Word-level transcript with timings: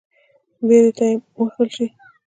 بيا 0.67 0.79
دې 0.85 0.91
تيمم 0.97 1.21
ووهل 1.37 1.67
شي. 1.75 1.85